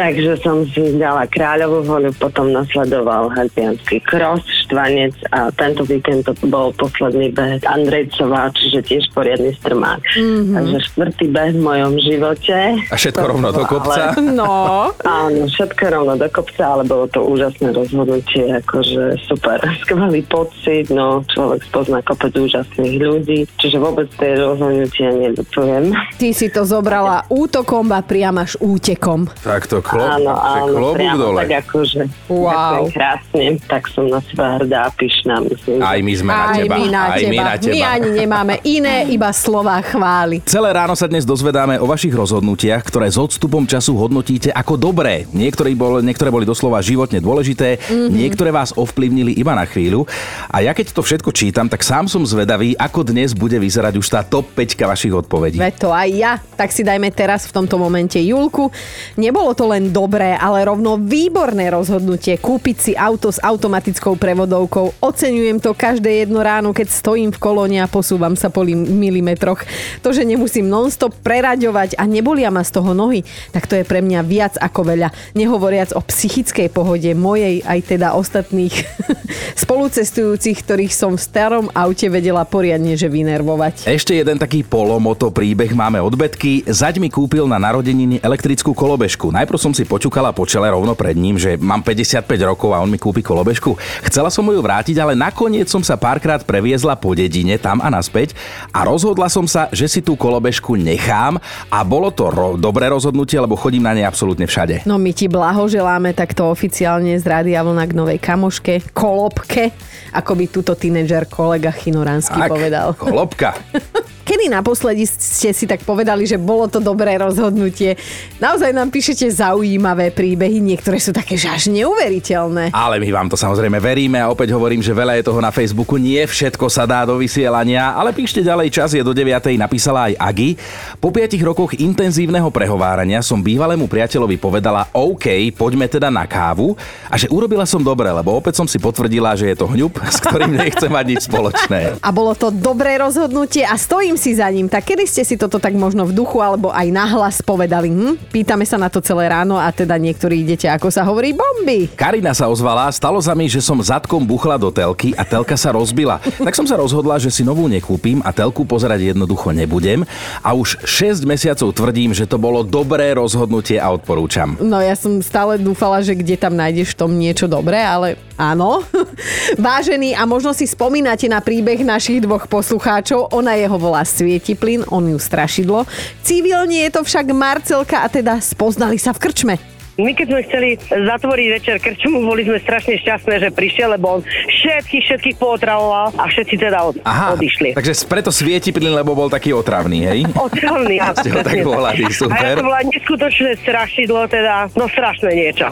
To 0.02 0.10
je. 0.10 0.22
Takže 0.22 0.34
som 0.44 0.58
si 0.70 1.00
dala 1.00 1.24
kráľovú 1.26 1.88
holu, 1.88 2.12
potom 2.20 2.52
nasledoval 2.52 3.32
Helpianský 3.32 4.04
kros, 4.04 4.44
Štvanec 4.66 5.16
a 5.32 5.50
tento 5.56 5.82
víkend 5.88 6.28
to 6.28 6.36
bol 6.46 6.76
posledný 6.76 7.32
beh 7.32 7.64
Andrejcová, 7.66 8.52
čiže 8.54 8.86
tiež 8.86 9.04
poriadny 9.16 9.56
strmák. 9.58 10.04
Mm-hmm. 10.04 10.56
Takže 10.58 10.78
štvrtý 10.92 11.26
beh 11.32 11.52
v 11.56 11.62
mojom 11.64 11.94
živote. 12.04 12.58
A 12.92 12.96
všetko 13.00 13.24
rovno 13.24 13.50
do 13.56 13.64
kopca. 13.66 14.14
Ale, 14.14 14.36
No, 14.36 14.90
áno, 15.06 15.48
všetko 15.48 15.84
rovno 15.90 16.14
do 16.20 16.28
kopca, 16.30 16.64
ale 16.78 16.84
bolo 16.84 17.08
to 17.08 17.24
úžasné 17.24 17.72
rozhodnutie, 17.72 18.52
akože 18.62 19.16
super. 19.26 19.64
Skvelý 19.86 20.22
pocit, 20.28 20.92
no 20.92 21.24
človek 21.32 21.64
spozná 21.68 22.00
kopec 22.04 22.36
úžasných 22.36 22.96
ľudí, 23.00 23.40
čiže 23.58 23.80
vôbec 23.80 24.12
tie 24.20 24.36
rozhodnutia 24.38 25.12
nedotujem. 25.16 25.96
ty 26.20 26.36
si 26.36 26.52
to 26.52 26.68
zobrala 26.68 27.26
útokom 27.32 27.90
a 27.96 28.04
priam 28.04 28.36
až 28.38 28.60
útekom. 28.60 29.28
Tak 29.44 29.68
to 29.68 29.80
klop, 29.92 30.08
áno, 30.10 30.32
že 30.32 30.48
áno, 30.48 30.72
klobúk 30.72 30.96
priamo 30.96 31.20
dole. 31.20 31.40
tak 31.44 31.52
akože 31.62 32.02
Wow. 32.26 32.48
ďakujem 32.48 32.88
krásne, 32.92 33.46
tak 33.68 33.84
som 33.88 34.06
na 34.08 34.20
seba 34.24 34.46
hrdá 34.56 34.80
a 34.88 34.92
pyšná, 34.92 35.36
myslím. 35.44 35.78
Aj 35.80 36.00
my 36.00 36.14
sme 36.16 36.32
na 36.32 36.40
Aj 36.42 36.56
teba. 36.56 36.76
my 36.76 36.86
na 36.88 37.02
Aj 37.04 37.20
teba. 37.20 37.30
my 37.30 37.38
na 37.38 37.54
teba. 37.56 37.74
My 37.76 37.82
ani 37.84 38.10
nemáme 38.16 38.56
iné, 38.64 38.96
iba 39.10 39.30
slova 39.32 39.76
chvály. 39.82 40.40
Celé 40.44 40.70
ráno 40.72 40.96
sa 40.96 41.06
dnes 41.06 41.24
dozvedáme 41.24 41.76
o 41.78 41.86
vašich 41.86 42.12
rozhodnutiach, 42.12 42.82
ktoré 42.82 43.08
s 43.08 43.20
odstupom 43.20 43.64
času 43.64 43.94
hodnotíte 43.94 44.50
ako 44.52 44.80
dobré. 44.80 45.28
Niektoré, 45.32 45.76
bol, 45.76 46.00
niektoré 46.00 46.32
boli 46.32 46.48
doslova 46.48 46.80
životne 46.80 47.20
dôležité, 47.20 47.80
mm-hmm. 47.80 48.10
niektoré 48.12 48.50
vás 48.50 48.72
ovplyvnili 48.72 49.36
iba 49.36 49.52
na 49.52 49.68
chvíľu. 49.68 50.08
A 50.48 50.64
ja 50.64 50.72
keď 50.72 50.96
to 50.96 51.04
všetko 51.04 51.32
čítam, 51.32 51.68
tak 51.68 51.84
sám 51.84 52.08
som 52.08 52.24
zvedavý, 52.24 52.76
ako 52.76 53.08
dnes 53.08 53.32
bude 53.32 53.56
vyzerať 53.56 53.96
už 53.96 54.08
tá 54.08 54.24
top 54.24 54.48
5 54.56 54.76
vašich 54.82 55.14
odpovedí. 55.16 55.58
Veď 55.60 55.76
to 55.80 55.90
aj 55.92 56.10
ja. 56.12 56.34
Tak 56.56 56.72
si 56.72 56.84
dajme 56.84 57.08
teraz 57.12 57.48
v 57.48 57.56
tomto 57.56 57.80
momente 57.80 58.20
Julku. 58.20 58.68
Nebolo 59.16 59.56
to 59.56 59.71
len 59.72 59.96
dobré, 59.96 60.36
ale 60.36 60.68
rovno 60.68 61.00
výborné 61.00 61.72
rozhodnutie 61.72 62.36
kúpiť 62.36 62.76
si 62.76 62.92
auto 62.92 63.32
s 63.32 63.40
automatickou 63.40 64.20
prevodovkou. 64.20 65.00
Oceňujem 65.00 65.64
to 65.64 65.72
každé 65.72 66.28
jedno 66.28 66.44
ráno, 66.44 66.76
keď 66.76 66.92
stojím 66.92 67.32
v 67.32 67.40
kolóne 67.40 67.80
a 67.80 67.88
posúvam 67.88 68.36
sa 68.36 68.52
po 68.52 68.68
li- 68.68 68.76
milimetroch. 68.76 69.64
To, 70.04 70.12
že 70.12 70.28
nemusím 70.28 70.68
nonstop 70.68 71.16
preraďovať 71.24 71.96
a 71.96 72.04
nebolia 72.04 72.52
ma 72.52 72.68
z 72.68 72.76
toho 72.76 72.92
nohy, 72.92 73.24
tak 73.56 73.72
to 73.72 73.80
je 73.80 73.88
pre 73.88 74.04
mňa 74.04 74.20
viac 74.28 74.60
ako 74.60 74.92
veľa. 74.92 75.16
Nehovoriac 75.40 75.96
o 75.96 76.04
psychickej 76.04 76.68
pohode 76.68 77.08
mojej 77.16 77.64
aj 77.64 77.80
teda 77.96 78.12
ostatných 78.18 78.76
spolucestujúcich, 79.64 80.58
ktorých 80.68 80.92
som 80.92 81.16
v 81.16 81.24
starom 81.24 81.66
aute 81.72 82.12
vedela 82.12 82.44
poriadne 82.44 83.00
že 83.00 83.08
vynervovať. 83.08 83.88
Ešte 83.88 84.18
jeden 84.18 84.36
taký 84.36 84.66
polomoto 84.68 85.32
príbeh 85.32 85.72
máme 85.72 86.02
od 86.02 86.18
Betky. 86.18 86.66
Zaď 86.68 87.00
mi 87.00 87.08
kúpil 87.08 87.46
na 87.46 87.62
narodeniny 87.62 88.20
elektrickú 88.20 88.74
kolobežku. 88.74 89.30
Najprv 89.30 89.61
som 89.62 89.78
si 89.78 89.86
počukala 89.86 90.34
po 90.34 90.50
čele 90.50 90.74
rovno 90.74 90.98
pred 90.98 91.14
ním, 91.14 91.38
že 91.38 91.54
mám 91.62 91.86
55 91.86 92.26
rokov 92.50 92.74
a 92.74 92.82
on 92.82 92.90
mi 92.90 92.98
kúpi 92.98 93.22
kolobežku. 93.22 93.78
Chcela 94.10 94.34
som 94.34 94.42
mu 94.42 94.58
ju 94.58 94.66
vrátiť, 94.66 94.98
ale 94.98 95.14
nakoniec 95.14 95.70
som 95.70 95.86
sa 95.86 96.02
párkrát 96.02 96.42
previezla 96.42 96.98
po 96.98 97.14
dedine 97.14 97.62
tam 97.62 97.78
a 97.78 97.94
naspäť 97.94 98.34
a 98.74 98.82
rozhodla 98.82 99.30
som 99.30 99.46
sa, 99.46 99.70
že 99.70 99.86
si 99.86 100.02
tú 100.02 100.18
kolobežku 100.18 100.74
nechám 100.74 101.38
a 101.70 101.80
bolo 101.86 102.10
to 102.10 102.34
ro- 102.34 102.58
dobré 102.58 102.90
rozhodnutie, 102.90 103.38
lebo 103.38 103.54
chodím 103.54 103.86
na 103.86 103.94
nej 103.94 104.10
absolútne 104.10 104.50
všade. 104.50 104.90
No 104.90 104.98
my 104.98 105.14
ti 105.14 105.30
blahoželáme 105.30 106.18
takto 106.18 106.50
oficiálne 106.50 107.14
z 107.22 107.24
Rádia 107.30 107.62
Vlna 107.62 107.86
k 107.86 107.94
novej 107.94 108.18
kamoške, 108.18 108.90
kolobke, 108.98 109.70
ako 110.18 110.32
by 110.34 110.46
túto 110.50 110.74
tínedžer 110.74 111.30
kolega 111.30 111.70
Chinoránsky 111.70 112.42
povedal. 112.50 112.98
Kolobka. 112.98 113.54
Kedy 114.32 114.48
naposledy 114.48 115.04
ste 115.04 115.52
si 115.52 115.68
tak 115.68 115.84
povedali, 115.84 116.24
že 116.24 116.40
bolo 116.40 116.64
to 116.64 116.80
dobré 116.80 117.20
rozhodnutie? 117.20 118.00
Naozaj 118.40 118.72
nám 118.72 118.88
píšete 118.88 119.28
zaujímavé 119.28 120.08
príbehy, 120.16 120.64
niektoré 120.64 121.04
sú 121.04 121.12
také, 121.12 121.36
že 121.36 121.52
až 121.52 121.68
neuveriteľné. 121.68 122.72
Ale 122.72 122.96
my 123.04 123.12
vám 123.12 123.28
to 123.28 123.36
samozrejme 123.36 123.76
veríme 123.84 124.24
a 124.24 124.32
opäť 124.32 124.56
hovorím, 124.56 124.80
že 124.80 124.96
veľa 124.96 125.20
je 125.20 125.28
toho 125.28 125.44
na 125.44 125.52
Facebooku. 125.52 126.00
Nie 126.00 126.24
všetko 126.32 126.72
sa 126.72 126.88
dá 126.88 127.04
do 127.04 127.20
vysielania, 127.20 127.92
ale 127.92 128.16
píšte 128.16 128.40
ďalej, 128.40 128.72
čas 128.72 128.96
je 128.96 129.04
do 129.04 129.12
9. 129.12 129.52
napísala 129.60 130.08
aj 130.08 130.16
Agi. 130.16 130.56
Po 131.04 131.12
5 131.12 131.36
rokoch 131.44 131.76
intenzívneho 131.76 132.48
prehovárania 132.56 133.20
som 133.20 133.44
bývalému 133.44 133.92
priateľovi 133.92 134.40
povedala 134.40 134.88
OK, 134.96 135.28
poďme 135.60 135.92
teda 135.92 136.08
na 136.08 136.24
kávu 136.24 136.72
a 137.12 137.20
že 137.20 137.28
urobila 137.28 137.68
som 137.68 137.84
dobre, 137.84 138.08
lebo 138.08 138.40
opäť 138.40 138.64
som 138.64 138.68
si 138.72 138.80
potvrdila, 138.80 139.36
že 139.36 139.52
je 139.52 139.60
to 139.60 139.68
hňub, 139.68 139.92
s 140.08 140.24
ktorým 140.24 140.56
nechcem 140.56 140.88
mať 140.88 141.06
nič 141.12 141.22
spoločné. 141.28 142.00
A 142.00 142.16
bolo 142.16 142.32
to 142.32 142.48
dobré 142.48 142.96
rozhodnutie 142.96 143.68
a 143.68 143.76
stojím 143.76 144.21
si 144.22 144.38
za 144.38 144.46
ním. 144.54 144.70
Tak 144.70 144.94
kedy 144.94 145.10
ste 145.10 145.26
si 145.26 145.34
toto 145.34 145.58
tak 145.58 145.74
možno 145.74 146.06
v 146.06 146.14
duchu 146.14 146.38
alebo 146.38 146.70
aj 146.70 146.86
nahlas 146.94 147.42
povedali? 147.42 147.90
Hm? 147.90 148.30
Pýtame 148.30 148.70
sa 148.70 148.78
na 148.78 148.94
to 148.94 149.02
celé 149.02 149.34
ráno 149.34 149.58
a 149.58 149.74
teda 149.74 149.98
niektorí 149.98 150.46
idete, 150.46 150.70
ako 150.70 150.94
sa 150.94 151.02
hovorí, 151.02 151.34
bomby. 151.34 151.90
Karina 151.98 152.38
sa 152.38 152.46
ozvala, 152.46 152.86
stalo 152.94 153.18
sa 153.18 153.34
mi, 153.34 153.50
že 153.50 153.58
som 153.58 153.82
zadkom 153.82 154.22
buchla 154.22 154.62
do 154.62 154.70
telky 154.70 155.18
a 155.18 155.26
telka 155.26 155.58
sa 155.58 155.74
rozbila. 155.74 156.22
Tak 156.22 156.54
som 156.54 156.70
sa 156.70 156.78
rozhodla, 156.78 157.18
že 157.18 157.34
si 157.34 157.42
novú 157.42 157.66
nekúpim 157.66 158.22
a 158.22 158.30
telku 158.30 158.62
pozerať 158.62 159.18
jednoducho 159.18 159.50
nebudem. 159.50 160.06
A 160.46 160.54
už 160.54 160.78
6 160.86 161.26
mesiacov 161.26 161.74
tvrdím, 161.74 162.14
že 162.14 162.30
to 162.30 162.38
bolo 162.38 162.62
dobré 162.62 163.18
rozhodnutie 163.18 163.82
a 163.82 163.90
odporúčam. 163.90 164.54
No 164.62 164.78
ja 164.78 164.94
som 164.94 165.18
stále 165.26 165.58
dúfala, 165.58 166.06
že 166.06 166.14
kde 166.14 166.38
tam 166.38 166.54
nájdeš 166.54 166.94
v 166.94 167.00
tom 167.02 167.12
niečo 167.18 167.50
dobré, 167.50 167.82
ale 167.82 168.20
áno. 168.38 168.84
Vážený, 169.58 170.14
a 170.14 170.28
možno 170.28 170.52
si 170.52 170.68
spomínate 170.68 171.26
na 171.26 171.40
príbeh 171.40 171.82
našich 171.82 172.22
dvoch 172.22 172.46
poslucháčov. 172.46 173.32
Ona 173.32 173.56
jeho 173.56 173.78
volá 173.80 174.01
Svietiplin, 174.06 174.84
on 174.88 175.10
ju 175.10 175.18
Strašidlo. 175.20 175.86
Civilne 176.24 176.86
je 176.86 176.90
to 176.90 177.02
však 177.04 177.32
Marcelka 177.34 178.04
a 178.04 178.08
teda 178.08 178.38
spoznali 178.42 178.98
sa 178.98 179.14
v 179.14 179.22
krčme. 179.22 179.56
My 180.02 180.12
keď 180.12 180.28
sme 180.28 180.42
chceli 180.44 180.70
zatvoriť 180.82 181.48
večer 181.54 181.76
krčmu, 181.78 182.26
boli 182.26 182.42
sme 182.42 182.58
strašne 182.58 182.98
šťastné, 182.98 183.34
že 183.38 183.50
prišiel, 183.54 183.94
lebo 183.94 184.18
on 184.18 184.22
všetkých, 184.26 185.04
všetkých 185.06 185.36
pootravoval 185.38 186.12
a 186.18 186.24
všetci 186.26 186.56
teda 186.58 186.80
od, 186.82 186.96
Aha, 187.06 187.38
odišli. 187.38 187.78
takže 187.78 187.94
preto 188.10 188.34
svieti 188.34 188.74
plyn, 188.74 188.94
lebo 188.94 189.14
bol 189.14 189.30
taký 189.30 189.54
otravný, 189.54 190.10
hej? 190.10 190.20
Otravný, 190.48 190.98
áno, 190.98 191.16
Ste 191.22 191.30
ho 191.30 191.42
tak 191.46 191.62
volali, 191.62 192.02
A 192.02 192.10
ja 192.10 192.18
super. 192.18 192.54
to 192.58 192.66
bola 192.66 192.82
neskutočné 192.84 193.52
strašidlo, 193.62 194.22
teda, 194.26 194.68
no 194.74 194.90
strašné 194.90 195.32
niečo. 195.32 195.68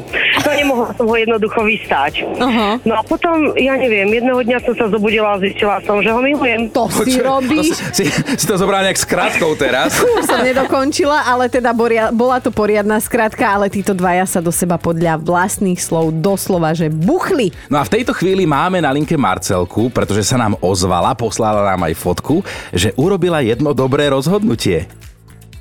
To 0.46 0.50
nemohla 0.54 0.94
som 0.94 1.06
ho 1.10 1.16
jednoducho 1.18 1.60
vystať. 1.66 2.22
Aha. 2.38 2.78
No 2.86 2.94
a 2.96 3.02
potom, 3.02 3.58
ja 3.58 3.74
neviem, 3.76 4.08
jedného 4.14 4.40
dňa 4.40 4.58
som 4.62 4.74
sa 4.78 4.86
zobudila 4.88 5.36
a 5.36 5.42
zistila 5.42 5.82
som, 5.84 6.00
že 6.00 6.14
ho 6.14 6.22
milujem. 6.22 6.70
To 6.72 6.86
si 6.92 7.18
Počuj, 7.18 7.24
robíš. 7.24 7.68
To 7.74 7.96
si, 7.96 8.06
si 8.12 8.46
to 8.46 8.56
zobral 8.60 8.84
nejak 8.86 9.00
s 9.00 9.08
krátkou 9.08 9.56
teraz. 9.56 9.98
Som 10.28 10.44
nedokončila, 10.44 11.26
ale 11.26 11.48
teda 11.48 11.72
boria, 11.72 12.12
bola 12.12 12.38
to 12.40 12.52
poriadna 12.52 13.00
skratka, 13.00 13.48
ale 13.48 13.72
títo 13.72 13.96
dvaja 13.96 14.19
sa 14.26 14.44
do 14.44 14.52
seba 14.52 14.76
podľa 14.76 15.22
vlastných 15.22 15.80
slov 15.80 16.20
doslova, 16.20 16.76
že 16.76 16.92
buchli. 16.92 17.52
No 17.72 17.80
a 17.80 17.88
v 17.88 18.00
tejto 18.00 18.12
chvíli 18.12 18.44
máme 18.44 18.84
na 18.84 18.92
linke 18.92 19.16
Marcelku, 19.16 19.92
pretože 19.92 20.28
sa 20.28 20.36
nám 20.36 20.58
ozvala, 20.60 21.16
poslala 21.16 21.64
nám 21.64 21.88
aj 21.88 21.96
fotku, 21.96 22.44
že 22.74 22.92
urobila 23.00 23.40
jedno 23.40 23.72
dobré 23.72 24.10
rozhodnutie. 24.12 24.99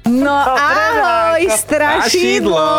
No 0.08 0.32
ahoj, 0.32 1.42
strašidlo. 1.52 2.68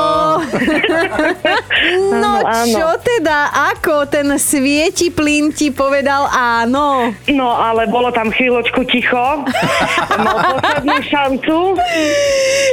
No 2.10 2.44
Áno, 2.44 2.68
čo 2.70 2.88
teda, 3.00 3.50
ako 3.72 4.10
ten 4.10 4.28
svieti 4.36 5.10
plyn 5.10 5.56
ti 5.56 5.72
povedal 5.72 6.28
áno? 6.28 7.16
No, 7.32 7.50
ale 7.56 7.88
bolo 7.88 8.12
tam 8.12 8.30
chvíľočku 8.30 8.84
ticho. 8.86 9.46
Mal 10.26 10.38
poslednú 10.60 10.98
šancu. 11.08 11.58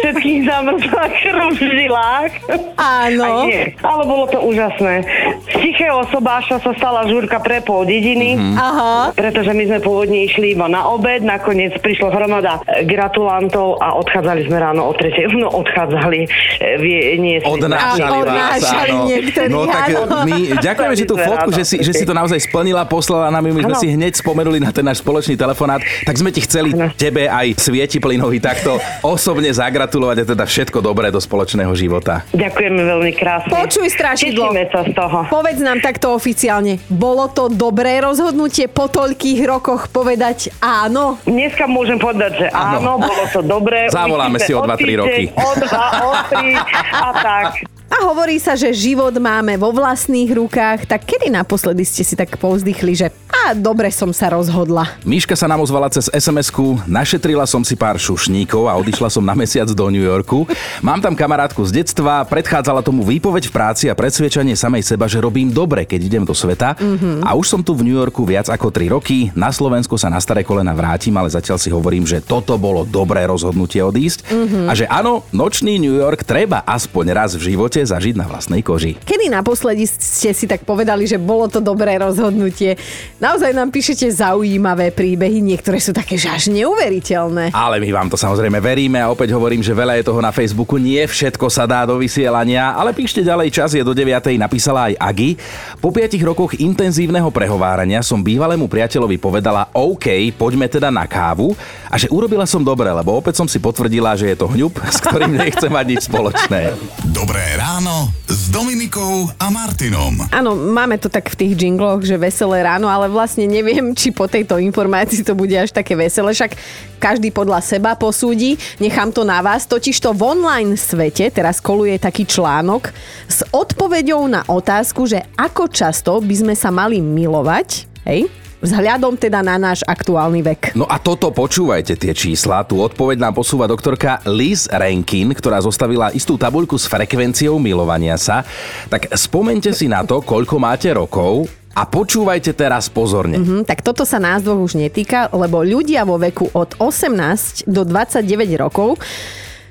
Všetkých 0.03 0.41
zamrzla 0.49 1.05
krv 1.23 1.45
v 1.55 1.61
žilách. 1.63 2.33
Áno. 2.77 3.47
Ale 3.81 4.03
bolo 4.05 4.25
to 4.27 4.39
úžasné. 4.43 5.07
Z 5.47 5.55
tichého 5.63 6.03
sobáša 6.11 6.59
sa 6.61 6.73
stala 6.75 7.07
žúrka 7.07 7.39
pre 7.39 7.63
pol 7.63 7.87
dediny. 7.87 8.35
Aha. 8.57 9.15
Pretože 9.15 9.55
my 9.55 9.65
sme 9.71 9.79
pôvodne 9.81 10.27
išli 10.27 10.53
iba 10.53 10.67
na 10.67 10.91
obed, 10.91 11.23
nakoniec 11.23 11.79
prišlo 11.79 12.11
hromada 12.11 12.59
gratulantov 12.85 13.79
a 13.79 13.95
odchádzali 13.97 14.46
sme 14.47 14.57
ráno 14.57 14.83
o 14.83 14.93
tretej. 14.93 15.29
No 15.37 15.53
odchádzali, 15.53 16.21
e, 16.57 16.69
vie, 16.79 16.99
nie 17.19 17.37
Odnášali 17.39 18.19
vás, 18.23 18.63
áno. 18.65 19.05
niektorí, 19.05 19.49
No 19.49 19.65
tak 19.65 19.93
áno. 19.93 20.25
my 20.25 20.35
ďakujeme, 20.57 20.95
že 20.95 21.05
tú 21.05 21.15
fotku, 21.15 21.51
že 21.51 21.63
si, 21.63 21.77
že 21.79 21.93
si 21.93 22.03
to 22.03 22.13
naozaj 22.13 22.41
splnila, 22.41 22.83
poslala 22.83 23.29
nám 23.29 23.45
my 23.45 23.61
sme 23.61 23.75
Áno. 23.75 23.77
si 23.77 23.89
hneď 23.89 24.17
spomenuli 24.17 24.59
na 24.59 24.71
ten 24.71 24.81
náš 24.81 24.99
spoločný 24.99 25.35
telefonát, 25.35 25.79
tak 26.03 26.15
sme 26.15 26.31
ti 26.31 26.41
chceli 26.41 26.73
Áno. 26.73 26.89
tebe 26.91 27.27
aj 27.27 27.59
Svieti 27.59 27.99
plynovi 27.99 28.39
takto 28.39 28.77
osobne 29.03 29.51
zagratulovať 29.51 30.17
a 30.17 30.25
teda 30.27 30.45
všetko 30.45 30.79
dobré 30.81 31.11
do 31.11 31.19
spoločného 31.19 31.73
života. 31.75 32.25
Ďakujeme 32.33 32.81
veľmi 32.81 33.13
krásne. 33.13 33.51
Počuj, 33.53 33.87
strašidlo. 33.89 34.47
Tešíme 34.47 34.65
sa 34.69 34.81
z 34.83 34.93
toho. 34.93 35.19
Povedz 35.27 35.61
nám 35.61 35.79
takto 35.79 36.11
oficiálne, 36.11 36.81
bolo 36.87 37.29
to 37.29 37.47
dobré 37.47 37.99
rozhodnutie 37.99 38.67
po 38.67 38.87
toľkých 38.87 39.45
rokoch 39.45 39.89
povedať 39.89 40.51
áno? 40.59 41.19
Dneska 41.23 41.67
môžem 41.67 41.97
povedať, 41.97 42.33
že 42.37 42.47
Áno. 42.51 42.79
áno, 42.79 43.05
bolo 43.05 43.25
to 43.29 43.41
dobré. 43.43 43.89
Zavoláme 44.27 44.39
si 44.43 44.55
o 44.55 44.61
dva, 44.61 44.77
tri 44.77 44.93
roky. 44.99 45.25
O 45.39 45.49
dva, 45.55 45.87
o 46.03 46.11
tri 46.27 46.51
a 46.59 47.13
tak. 47.15 47.76
A 47.97 48.13
hovorí 48.13 48.37
sa, 48.37 48.53
že 48.53 48.77
život 48.77 49.17
máme 49.17 49.57
vo 49.57 49.73
vlastných 49.73 50.29
rukách, 50.37 50.85
tak 50.85 51.09
kedy 51.09 51.33
naposledy 51.33 51.81
ste 51.81 52.05
si 52.05 52.13
tak 52.13 52.37
povzdychli, 52.37 52.93
že 52.93 53.09
a 53.47 53.55
dobre 53.55 53.89
som 53.95 54.11
sa 54.11 54.29
rozhodla. 54.35 54.99
Míška 55.07 55.39
sa 55.39 55.47
nám 55.47 55.63
ozvala 55.63 55.87
cez 55.87 56.11
SMS-ku, 56.11 56.83
našetrila 56.85 57.47
som 57.47 57.63
si 57.63 57.79
pár 57.79 57.95
šušníkov 57.95 58.67
a 58.67 58.75
odišla 58.75 59.07
som 59.07 59.23
na 59.23 59.39
mesiac 59.39 59.71
do 59.71 59.87
New 59.87 60.03
Yorku. 60.03 60.51
Mám 60.83 60.99
tam 60.99 61.15
kamarátku 61.15 61.63
z 61.63 61.81
detstva, 61.81 62.27
predchádzala 62.27 62.83
tomu 62.83 63.07
výpoveď 63.07 63.47
v 63.47 63.55
práci 63.55 63.85
a 63.87 63.95
predsviečanie 63.95 64.59
samej 64.59 64.83
seba, 64.83 65.07
že 65.07 65.23
robím 65.23 65.55
dobre, 65.55 65.87
keď 65.87 66.01
idem 66.03 66.25
do 66.27 66.35
sveta. 66.35 66.75
Mm-hmm. 66.75 67.23
A 67.23 67.39
už 67.39 67.47
som 67.47 67.61
tu 67.63 67.71
v 67.79 67.87
New 67.87 67.95
Yorku 67.95 68.27
viac 68.27 68.51
ako 68.51 68.75
3 68.75 68.91
roky. 68.91 69.31
Na 69.39 69.55
Slovensku 69.55 69.95
sa 69.95 70.11
na 70.11 70.19
staré 70.19 70.43
kolena 70.43 70.75
vrátim, 70.75 71.15
ale 71.15 71.31
zatiaľ 71.31 71.63
si 71.63 71.71
hovorím, 71.71 72.03
že 72.03 72.19
toto 72.19 72.59
bolo 72.59 72.83
dobré 72.83 73.23
rozhodnutie 73.31 73.79
odísť. 73.79 74.27
Mm-hmm. 74.27 74.67
A 74.67 74.73
že 74.75 74.91
áno, 74.91 75.23
nočný 75.31 75.79
New 75.79 75.95
York 75.95 76.27
treba 76.27 76.67
aspoň 76.67 77.15
raz 77.15 77.39
v 77.39 77.55
živote 77.55 77.79
zažiť 77.87 78.15
na 78.19 78.27
vlastnej 78.27 78.61
koži. 78.61 78.99
Kedy 79.01 79.31
naposledy 79.31 79.87
ste 79.87 80.35
si 80.35 80.45
tak 80.51 80.67
povedali, 80.67 81.07
že 81.07 81.17
bolo 81.17 81.47
to 81.47 81.63
dobré 81.63 81.97
rozhodnutie? 81.97 82.75
Naozaj 83.23 83.55
nám 83.55 83.71
píšete 83.71 84.11
zaujímavé 84.11 84.91
príbehy, 84.91 85.39
niektoré 85.41 85.79
sú 85.79 85.95
také 85.95 86.19
že 86.19 86.27
až 86.27 86.51
neuveriteľné. 86.51 87.55
Ale 87.55 87.79
my 87.79 87.91
vám 87.95 88.09
to 88.11 88.19
samozrejme 88.19 88.59
veríme 88.59 88.99
a 88.99 89.13
opäť 89.13 89.33
hovorím, 89.37 89.63
že 89.63 89.77
veľa 89.77 90.01
je 90.01 90.09
toho 90.11 90.19
na 90.19 90.35
Facebooku, 90.35 90.81
nie 90.81 91.01
všetko 91.07 91.47
sa 91.47 91.69
dá 91.69 91.87
do 91.87 91.95
vysielania, 92.01 92.75
ale 92.75 92.91
píšte 92.91 93.23
ďalej, 93.23 93.55
čas 93.55 93.71
je 93.77 93.85
do 93.87 93.95
9. 93.95 94.11
napísala 94.35 94.91
aj 94.91 94.95
Agi. 94.99 95.31
Po 95.79 95.95
5 95.95 96.19
rokoch 96.27 96.59
intenzívneho 96.59 97.31
prehovárania 97.31 98.03
som 98.03 98.19
bývalému 98.25 98.67
priateľovi 98.67 99.21
povedala 99.23 99.71
OK, 99.77 100.35
poďme 100.35 100.67
teda 100.67 100.91
na 100.91 101.07
kávu 101.07 101.55
a 101.87 101.95
že 101.95 102.11
urobila 102.11 102.49
som 102.49 102.65
dobre, 102.65 102.91
lebo 102.91 103.15
opäť 103.15 103.39
som 103.39 103.47
si 103.47 103.63
potvrdila, 103.63 104.17
že 104.17 104.33
je 104.33 104.37
to 104.41 104.51
hňub, 104.51 104.73
s 104.89 104.99
ktorým 105.05 105.37
nechcem 105.37 105.71
mať 105.71 105.87
nič 105.87 106.03
spoločné. 106.09 106.75
Dobré 107.13 107.45
ráno 107.61 107.76
s 108.25 108.49
Dominikou 108.49 109.29
a 109.37 109.53
Martinom. 109.53 110.25
Áno, 110.33 110.57
máme 110.57 110.97
to 110.97 111.13
tak 111.13 111.29
v 111.29 111.45
tých 111.45 111.61
jingloch, 111.61 112.09
že 112.09 112.17
veselé 112.17 112.65
ráno, 112.65 112.89
ale 112.89 113.05
vlastne 113.13 113.45
neviem, 113.45 113.93
či 113.93 114.17
po 114.17 114.25
tejto 114.25 114.57
informácii 114.57 115.21
to 115.21 115.37
bude 115.37 115.53
až 115.53 115.77
také 115.77 115.93
veselé, 115.93 116.33
však 116.33 116.57
každý 116.97 117.29
podľa 117.29 117.61
seba 117.61 117.93
posúdi, 117.93 118.57
nechám 118.81 119.13
to 119.13 119.29
na 119.29 119.45
vás, 119.45 119.69
totiž 119.69 119.93
to 120.01 120.17
v 120.17 120.25
online 120.25 120.73
svete 120.73 121.29
teraz 121.29 121.61
koluje 121.61 122.01
taký 122.01 122.25
článok 122.25 122.97
s 123.29 123.45
odpoveďou 123.53 124.25
na 124.25 124.41
otázku, 124.49 125.05
že 125.05 125.21
ako 125.37 125.69
často 125.69 126.17
by 126.25 126.33
sme 126.33 126.55
sa 126.57 126.73
mali 126.73 127.05
milovať, 127.05 127.85
hej, 128.09 128.25
vzhľadom 128.67 129.15
teda 129.15 129.41
na 129.47 129.57
náš 129.57 129.87
aktuálny 129.87 130.43
vek. 130.43 130.75
No 130.75 130.91
a 130.91 130.99
toto 130.99 131.31
počúvajte 131.31 131.95
tie 131.95 132.11
čísla. 132.11 132.67
Tu 132.67 132.75
odpoveď 132.77 133.23
nám 133.23 133.39
posúva 133.39 133.71
doktorka 133.71 134.19
Liz 134.27 134.67
Rankin, 134.67 135.31
ktorá 135.31 135.63
zostavila 135.63 136.11
istú 136.11 136.35
tabuľku 136.35 136.75
s 136.75 136.91
frekvenciou 136.91 137.63
milovania 137.63 138.19
sa. 138.19 138.43
Tak 138.91 139.15
spomente 139.15 139.71
si 139.71 139.87
na 139.87 140.03
to, 140.03 140.19
koľko 140.19 140.59
máte 140.59 140.91
rokov 140.91 141.47
a 141.77 141.85
počúvajte 141.85 142.57
teraz 142.57 142.89
pozorne. 142.89 143.37
Hm, 143.37 143.63
tak 143.69 143.85
toto 143.85 144.09
sa 144.09 144.17
nás 144.17 144.41
dvoch 144.41 144.65
už 144.65 144.81
netýka, 144.81 145.29
lebo 145.31 145.61
ľudia 145.61 146.09
vo 146.09 146.17
veku 146.17 146.49
od 146.57 146.75
18 146.81 147.69
do 147.69 147.85
29 147.85 148.25
rokov 148.57 148.97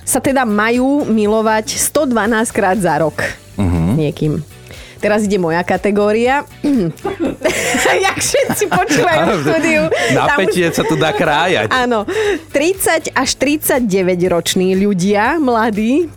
sa 0.05 0.21
teda 0.21 0.45
majú 0.45 1.01
milovať 1.09 1.81
112 1.81 2.53
krát 2.53 2.77
za 2.77 3.01
rok 3.01 3.25
uh-huh. 3.57 3.97
niekým. 3.97 4.54
Teraz 5.05 5.21
ide 5.21 5.37
moja 5.37 5.61
kategória. 5.61 6.49
Jak 8.09 8.17
všetci 8.17 8.65
počúvajú 8.65 9.21
v 9.21 9.37
štúdiu. 9.37 9.81
Už- 9.85 10.17
Napätie 10.17 10.65
sa 10.73 10.81
tu 10.81 10.97
dá 10.97 11.13
krájať. 11.13 11.69
Áno, 11.69 12.09
30 12.49 13.13
až 13.13 13.29
39 13.37 13.85
roční 14.25 14.73
ľudia, 14.73 15.37
mladí, 15.37 16.09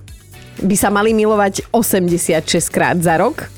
by 0.65 0.73
sa 0.73 0.89
mali 0.89 1.13
milovať 1.13 1.69
86 1.69 2.49
krát 2.73 2.97
za 2.97 3.21
rok. 3.21 3.53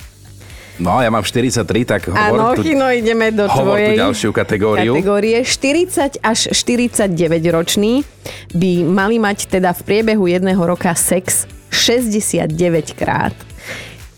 No, 0.82 0.98
ja 0.98 1.14
mám 1.14 1.22
43, 1.22 1.62
tak 1.86 2.10
Áno, 2.10 2.50
hovor 2.50 2.58
tu, 2.58 2.66
Chino, 2.66 2.90
ideme 2.90 3.30
do 3.30 3.46
hovor 3.46 3.78
tvojej 3.78 3.94
tú 3.94 4.02
ďalšiu 4.02 4.30
kategóriu. 4.34 4.92
kategórie. 4.98 5.38
40 5.46 6.18
až 6.18 6.38
49 6.50 7.06
roční 7.54 8.02
by 8.50 8.82
mali 8.82 9.22
mať 9.22 9.46
teda 9.46 9.76
v 9.76 9.80
priebehu 9.86 10.26
jedného 10.26 10.58
roka 10.58 10.90
sex 10.98 11.46
69 11.70 12.98
krát. 12.98 13.36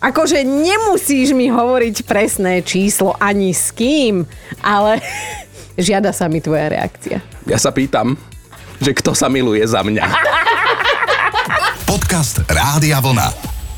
Akože 0.02 0.42
nemusíš 0.42 1.30
mi 1.30 1.46
hovoriť 1.46 2.02
presné 2.02 2.58
číslo 2.66 3.14
ani 3.22 3.54
s 3.54 3.70
kým, 3.70 4.26
ale 4.58 4.98
žiada 5.78 6.10
sa 6.10 6.26
mi 6.26 6.42
tvoja 6.42 6.74
reakcia. 6.74 7.22
Ja 7.46 7.54
sa 7.54 7.70
pýtam, 7.70 8.18
že 8.82 8.98
kto 8.98 9.14
sa 9.14 9.30
miluje 9.30 9.62
za 9.62 9.86
mňa. 9.86 10.02
Podcast 11.90 12.42
Rádia 12.50 12.98
Vlna. 12.98 13.30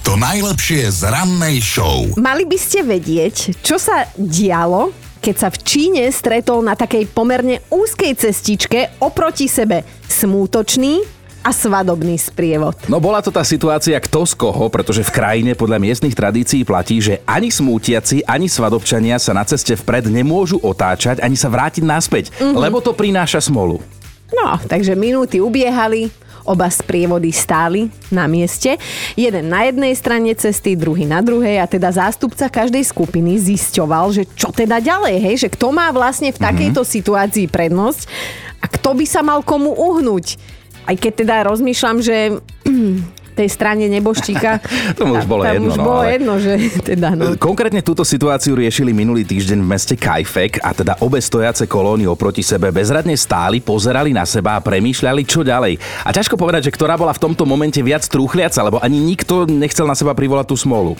To 0.09 0.17
najlepšie 0.17 0.89
z 0.89 1.13
rannej 1.13 1.61
show. 1.61 2.09
Mali 2.17 2.49
by 2.49 2.57
ste 2.57 2.81
vedieť, 2.81 3.61
čo 3.61 3.77
sa 3.77 4.09
dialo, 4.17 4.97
keď 5.21 5.35
sa 5.37 5.49
v 5.53 5.61
Číne 5.61 6.05
stretol 6.09 6.65
na 6.65 6.73
takej 6.73 7.05
pomerne 7.13 7.61
úzkej 7.69 8.17
cestičke 8.17 8.97
oproti 9.05 9.45
sebe 9.45 9.85
smútočný 10.09 11.05
a 11.45 11.53
svadobný 11.53 12.17
sprievod. 12.17 12.73
No 12.89 12.97
bola 12.97 13.21
to 13.21 13.29
tá 13.29 13.45
situácia 13.45 14.01
kto 14.01 14.25
z 14.25 14.33
koho, 14.33 14.73
pretože 14.73 15.05
v 15.05 15.13
krajine 15.13 15.53
podľa 15.53 15.77
miestnych 15.77 16.17
tradícií 16.17 16.65
platí, 16.65 17.05
že 17.05 17.21
ani 17.29 17.53
smútiaci, 17.53 18.25
ani 18.25 18.49
svadobčania 18.49 19.21
sa 19.21 19.37
na 19.37 19.45
ceste 19.45 19.77
vpred 19.77 20.09
nemôžu 20.09 20.57
otáčať, 20.65 21.21
ani 21.21 21.37
sa 21.37 21.53
vrátiť 21.53 21.85
naspäť, 21.85 22.33
mm-hmm. 22.33 22.57
lebo 22.57 22.81
to 22.81 22.97
prináša 22.97 23.45
smolu. 23.45 23.85
No, 24.33 24.57
takže 24.65 24.97
minúty 24.97 25.39
ubiehali, 25.39 26.09
oba 26.45 26.69
sprievody 26.69 27.33
stáli 27.33 27.89
na 28.13 28.29
mieste. 28.29 28.77
Jeden 29.17 29.49
na 29.49 29.69
jednej 29.69 29.93
strane 29.97 30.33
cesty, 30.37 30.77
druhý 30.77 31.09
na 31.09 31.25
druhej 31.25 31.61
a 31.61 31.67
teda 31.69 31.93
zástupca 31.93 32.49
každej 32.53 32.85
skupiny 32.85 33.37
zisťoval, 33.41 34.13
že 34.13 34.25
čo 34.37 34.53
teda 34.53 34.81
ďalej, 34.81 35.17
hej, 35.21 35.37
že 35.45 35.49
kto 35.53 35.73
má 35.73 35.89
vlastne 35.93 36.33
v 36.33 36.41
takejto 36.41 36.85
mm-hmm. 36.85 36.97
situácii 37.01 37.47
prednosť 37.49 38.03
a 38.61 38.67
kto 38.69 38.97
by 38.97 39.05
sa 39.09 39.21
mal 39.25 39.41
komu 39.45 39.73
uhnúť. 39.73 40.41
Aj 40.85 40.97
keď 40.97 41.13
teda 41.25 41.37
rozmýšľam, 41.49 41.97
že 42.05 42.17
tej 43.35 43.49
strane 43.51 43.91
neboštíka. 43.91 44.63
Tomu 44.99 45.19
už 45.19 45.27
bolo 45.27 45.43
tam 45.43 45.59
jedno, 45.59 45.69
už 45.75 45.77
no, 45.77 45.85
bolo 45.85 46.01
ale- 46.07 46.13
jedno, 46.15 46.33
že 46.39 46.53
teda 46.95 47.09
no. 47.19 47.25
Konkrétne 47.37 47.83
túto 47.83 48.07
situáciu 48.07 48.55
riešili 48.55 48.95
minulý 48.95 49.27
týždeň 49.27 49.59
v 49.59 49.69
meste 49.69 49.95
Kajfek 49.99 50.63
a 50.63 50.71
teda 50.71 50.95
obe 51.03 51.19
stojace 51.19 51.67
kolóny 51.67 52.07
oproti 52.07 52.47
sebe 52.47 52.71
bezradne 52.71 53.19
stáli, 53.19 53.59
pozerali 53.59 54.15
na 54.15 54.23
seba 54.23 54.57
a 54.57 54.65
premýšľali, 54.65 55.23
čo 55.27 55.43
ďalej. 55.43 55.77
A 56.07 56.15
ťažko 56.15 56.39
povedať, 56.39 56.71
že 56.71 56.75
ktorá 56.75 56.95
bola 56.95 57.11
v 57.11 57.23
tomto 57.27 57.43
momente 57.43 57.83
viac 57.83 58.07
trúchliaca, 58.07 58.63
lebo 58.63 58.79
ani 58.79 59.03
nikto 59.03 59.51
nechcel 59.51 59.85
na 59.85 59.99
seba 59.99 60.15
privolať 60.15 60.47
tú 60.49 60.57
smolu. 60.57 60.95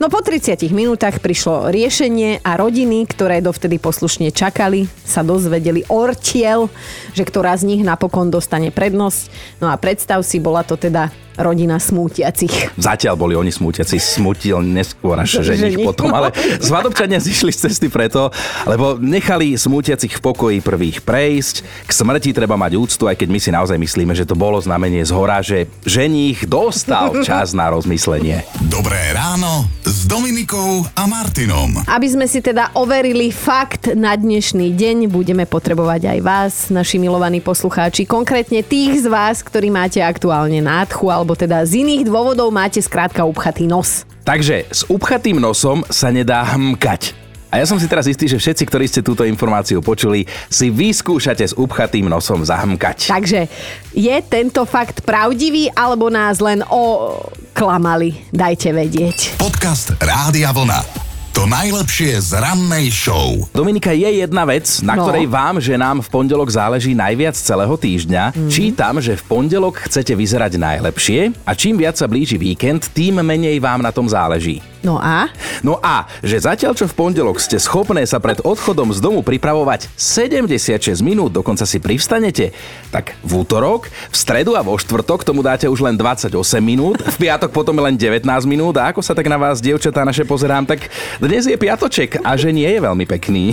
No 0.00 0.06
po 0.08 0.20
30 0.24 0.56
minútach 0.72 1.20
prišlo 1.20 1.68
riešenie 1.68 2.40
a 2.40 2.56
rodiny, 2.56 3.04
ktoré 3.04 3.44
dovtedy 3.44 3.76
poslušne 3.76 4.32
čakali, 4.32 4.88
sa 5.04 5.20
dozvedeli 5.20 5.84
ortiel, 5.90 6.72
že 7.12 7.26
ktorá 7.26 7.52
z 7.58 7.66
nich 7.68 7.82
napokon 7.84 8.30
dostane 8.30 8.72
prednosť. 8.72 9.20
No 9.58 9.68
a 9.68 9.76
predstav 9.76 10.22
si, 10.22 10.38
bola 10.40 10.62
to 10.64 10.78
teda 10.78 11.09
Bye. 11.10 11.29
Rodina 11.40 11.80
smútiacich. 11.80 12.76
Zatiaľ 12.76 13.14
boli 13.16 13.34
oni 13.34 13.50
smútiaci, 13.50 13.96
smutil 13.96 14.60
neskôr 14.60 15.16
až 15.16 15.40
ženich 15.40 15.76
Ženich. 15.76 15.86
potom, 15.88 16.12
ale 16.12 16.32
svadobčania 16.60 17.18
zišli 17.20 17.52
z 17.52 17.68
cesty 17.68 17.88
preto, 17.88 18.28
lebo 18.68 19.00
nechali 19.00 19.56
smútiacich 19.56 20.16
v 20.16 20.20
pokoji 20.20 20.58
prvých 20.60 21.00
prejsť. 21.00 21.88
K 21.88 21.90
smrti 21.90 22.30
treba 22.36 22.54
mať 22.60 22.76
úctu, 22.76 23.08
aj 23.08 23.16
keď 23.16 23.28
my 23.32 23.40
si 23.40 23.50
naozaj 23.50 23.78
myslíme, 23.80 24.12
že 24.12 24.28
to 24.28 24.36
bolo 24.36 24.60
znamenie 24.60 25.02
z 25.02 25.12
hora, 25.16 25.40
že 25.40 25.66
ženich 25.82 26.44
dostal 26.46 27.24
čas 27.24 27.56
na 27.56 27.72
rozmyslenie. 27.72 28.44
Dobré 28.68 29.12
ráno 29.16 29.66
s 29.82 30.06
Dominikou 30.06 30.86
a 30.94 31.04
Martinom. 31.08 31.82
Aby 31.88 32.08
sme 32.08 32.26
si 32.28 32.44
teda 32.44 32.70
overili 32.76 33.32
fakt 33.32 33.92
na 33.96 34.14
dnešný 34.14 34.72
deň, 34.76 35.10
budeme 35.10 35.44
potrebovať 35.48 36.16
aj 36.16 36.18
vás, 36.20 36.52
naši 36.68 37.00
milovaní 37.00 37.40
poslucháči, 37.42 38.06
konkrétne 38.06 38.62
tých 38.62 39.02
z 39.02 39.06
vás, 39.10 39.42
ktorí 39.42 39.72
máte 39.72 39.98
aktuálne 40.04 40.60
nádchu, 40.62 41.08
alebo 41.10 41.29
teda 41.34 41.62
z 41.66 41.82
iných 41.82 42.06
dôvodov 42.06 42.54
máte 42.54 42.78
skrátka 42.78 43.26
upchatý 43.26 43.66
nos. 43.66 44.06
Takže 44.22 44.68
s 44.68 44.86
upchatým 44.86 45.40
nosom 45.40 45.82
sa 45.90 46.12
nedá 46.14 46.44
hmkať. 46.44 47.16
A 47.50 47.58
ja 47.58 47.66
som 47.66 47.82
si 47.82 47.90
teraz 47.90 48.06
istý, 48.06 48.30
že 48.30 48.38
všetci, 48.38 48.62
ktorí 48.62 48.86
ste 48.86 49.02
túto 49.02 49.26
informáciu 49.26 49.82
počuli, 49.82 50.22
si 50.46 50.70
vyskúšate 50.70 51.42
s 51.42 51.58
upchatým 51.58 52.06
nosom 52.06 52.46
zahmkať. 52.46 53.10
Takže 53.10 53.50
je 53.90 54.16
tento 54.22 54.62
fakt 54.62 55.02
pravdivý, 55.02 55.66
alebo 55.74 56.06
nás 56.14 56.38
len 56.38 56.62
oklamali? 56.62 58.30
Dajte 58.30 58.70
vedieť. 58.70 59.34
Podcast 59.42 59.98
Rádia 59.98 60.54
Vlna. 60.54 61.09
To 61.30 61.46
najlepšie 61.46 62.18
z 62.20 62.42
rannej 62.42 62.90
show. 62.90 63.46
Dominika, 63.54 63.94
je 63.94 64.18
jedna 64.18 64.42
vec, 64.42 64.66
na 64.82 64.98
No. 64.98 65.06
ktorej 65.06 65.30
vám, 65.30 65.62
že 65.62 65.78
nám 65.78 66.02
v 66.02 66.10
pondelok 66.10 66.50
záleží 66.50 66.90
najviac 66.92 67.38
celého 67.38 67.70
týždňa. 67.78 68.34
Mhm. 68.34 68.50
Čítam, 68.50 68.98
že 68.98 69.14
v 69.14 69.22
pondelok 69.24 69.86
chcete 69.86 70.12
vyzerať 70.12 70.58
najlepšie 70.58 71.30
a 71.46 71.54
čím 71.54 71.78
viac 71.78 71.94
sa 71.96 72.10
blíži 72.10 72.34
víkend, 72.34 72.90
tým 72.90 73.22
menej 73.22 73.62
vám 73.62 73.80
na 73.80 73.94
tom 73.94 74.10
záleží. 74.10 74.58
No 74.80 74.96
a? 74.96 75.28
No 75.60 75.76
a, 75.84 76.08
že 76.24 76.40
zatiaľ 76.40 76.72
čo 76.72 76.88
v 76.88 76.96
pondelok 76.96 77.36
ste 77.36 77.60
schopné 77.60 78.08
sa 78.08 78.16
pred 78.16 78.40
odchodom 78.40 78.96
z 78.96 79.04
domu 79.04 79.20
pripravovať 79.20 79.92
76 79.92 81.04
minút, 81.04 81.36
dokonca 81.36 81.68
si 81.68 81.76
privstanete, 81.76 82.56
tak 82.88 83.12
v 83.20 83.44
útorok, 83.44 83.92
v 83.92 84.16
stredu 84.16 84.56
a 84.56 84.64
vo 84.64 84.80
štvrtok 84.80 85.28
tomu 85.28 85.44
dáte 85.44 85.68
už 85.68 85.84
len 85.84 86.00
28 86.00 86.32
minút, 86.64 86.96
v 87.04 87.16
piatok 87.28 87.52
potom 87.52 87.76
len 87.76 87.92
19 87.92 88.24
minút 88.48 88.80
a 88.80 88.88
ako 88.88 89.04
sa 89.04 89.12
tak 89.12 89.28
na 89.28 89.36
vás, 89.36 89.60
dievčatá 89.60 90.00
naše, 90.00 90.24
pozerám, 90.24 90.64
tak 90.64 90.88
dnes 91.20 91.44
je 91.44 91.60
piatoček 91.60 92.24
a 92.24 92.40
že 92.40 92.48
nie 92.48 92.68
je 92.68 92.80
veľmi 92.80 93.04
pekný. 93.04 93.52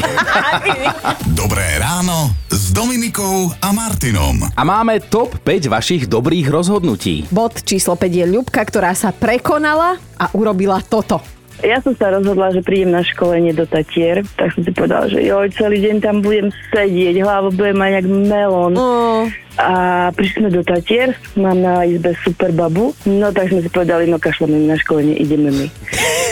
Dobré 1.39 1.75
ráno 1.75 2.31
s 2.47 2.71
Dominikou 2.71 3.51
a 3.59 3.75
Martinom. 3.75 4.47
A 4.55 4.61
máme 4.63 5.03
top 5.03 5.35
5 5.43 5.67
vašich 5.67 6.03
dobrých 6.07 6.47
rozhodnutí. 6.47 7.27
Bod 7.35 7.67
číslo 7.67 7.99
5 7.99 8.07
je 8.07 8.25
Ľubka, 8.31 8.63
ktorá 8.63 8.95
sa 8.95 9.11
prekonala 9.11 10.06
a 10.17 10.33
urobila 10.33 10.81
toto. 10.81 11.21
Ja 11.65 11.81
som 11.81 11.97
sa 11.97 12.13
rozhodla, 12.13 12.53
že 12.53 12.61
prídem 12.61 12.93
na 12.93 13.01
školenie 13.01 13.49
do 13.49 13.65
Tatier, 13.65 14.21
tak 14.37 14.53
som 14.53 14.61
si 14.61 14.69
povedala, 14.69 15.09
že 15.09 15.25
joj, 15.25 15.49
celý 15.57 15.81
deň 15.81 15.95
tam 16.05 16.21
budem 16.21 16.53
sedieť, 16.69 17.17
hlavu 17.25 17.49
budem 17.49 17.77
mať 17.81 17.91
jak 17.97 18.05
melón. 18.05 18.73
Oh, 18.77 19.25
A 19.57 19.69
prišli 20.13 20.45
sme 20.45 20.49
do 20.53 20.61
Tatier, 20.61 21.17
mám 21.33 21.57
na 21.57 21.81
izbe 21.81 22.13
super 22.21 22.53
babu, 22.53 22.93
no 23.09 23.33
tak 23.33 23.49
sme 23.49 23.65
si 23.65 23.69
povedali, 23.73 24.05
no 24.05 24.21
kašleme 24.21 24.53
na 24.69 24.77
školenie, 24.77 25.17
ideme 25.17 25.49
my. 25.49 25.67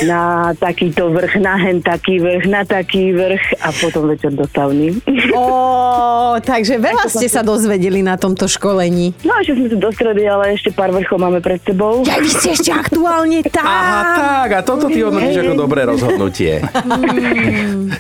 Na 0.06 0.52
takýto 0.54 1.10
vrch, 1.10 1.42
na 1.42 1.58
hen 1.58 1.82
taký 1.82 2.22
vrch, 2.22 2.46
na 2.46 2.62
taký 2.62 3.18
vrch 3.18 3.66
a 3.66 3.74
potom 3.74 4.14
večer 4.14 4.30
do 4.30 4.46
sauny. 4.46 5.02
oh, 5.34 6.38
takže 6.38 6.78
veľa 6.78 7.10
ste 7.10 7.26
sa 7.26 7.42
dozvedeli 7.42 8.06
na 8.06 8.14
tomto 8.14 8.46
školení. 8.46 9.18
No 9.26 9.34
ešte 9.42 9.58
sme 9.58 9.68
sa 9.74 9.78
do 9.82 9.90
stredy, 9.90 10.22
ale 10.30 10.54
ešte 10.54 10.70
pár 10.70 10.94
vrchov 10.94 11.18
máme 11.18 11.42
pred 11.42 11.58
sebou. 11.66 12.06
Ja, 12.06 12.22
vy 12.22 12.30
ste 12.30 12.54
ešte 12.54 12.70
aktuálne 12.70 13.42
tam. 13.50 13.66
Aha, 13.66 14.02
tak, 14.46 14.50
a 14.54 14.60
toto 14.62 14.86
ty 14.92 15.02
hodnotíš 15.02 15.42
ako 15.42 15.54
dobré 15.58 15.82
rozhodnutie. 15.90 16.62